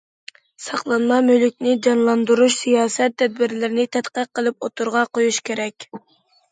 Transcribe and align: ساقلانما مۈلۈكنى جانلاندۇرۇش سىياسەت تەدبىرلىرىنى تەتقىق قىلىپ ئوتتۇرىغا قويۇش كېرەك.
ساقلانما 0.67 1.19
مۈلۈكنى 1.27 1.75
جانلاندۇرۇش 1.89 2.57
سىياسەت 2.63 3.19
تەدبىرلىرىنى 3.23 3.87
تەتقىق 3.99 4.35
قىلىپ 4.41 4.63
ئوتتۇرىغا 4.69 5.07
قويۇش 5.15 5.45
كېرەك. 5.51 5.91